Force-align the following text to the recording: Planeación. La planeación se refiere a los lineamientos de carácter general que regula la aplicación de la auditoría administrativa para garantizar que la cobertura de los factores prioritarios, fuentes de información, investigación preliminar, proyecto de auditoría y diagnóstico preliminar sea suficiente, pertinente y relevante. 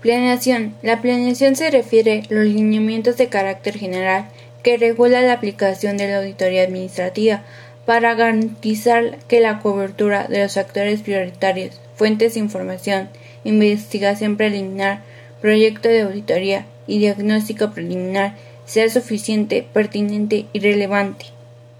Planeación. 0.00 0.76
La 0.82 1.02
planeación 1.02 1.56
se 1.56 1.70
refiere 1.70 2.22
a 2.30 2.32
los 2.32 2.44
lineamientos 2.44 3.16
de 3.16 3.26
carácter 3.26 3.76
general 3.76 4.28
que 4.62 4.76
regula 4.76 5.22
la 5.22 5.32
aplicación 5.32 5.96
de 5.96 6.06
la 6.06 6.18
auditoría 6.18 6.62
administrativa 6.62 7.42
para 7.84 8.14
garantizar 8.14 9.18
que 9.26 9.40
la 9.40 9.58
cobertura 9.58 10.28
de 10.28 10.42
los 10.42 10.54
factores 10.54 11.00
prioritarios, 11.00 11.80
fuentes 11.96 12.34
de 12.34 12.40
información, 12.40 13.08
investigación 13.42 14.36
preliminar, 14.36 15.00
proyecto 15.40 15.88
de 15.88 16.02
auditoría 16.02 16.66
y 16.86 17.00
diagnóstico 17.00 17.72
preliminar 17.72 18.36
sea 18.66 18.88
suficiente, 18.90 19.66
pertinente 19.72 20.46
y 20.52 20.60
relevante. 20.60 21.37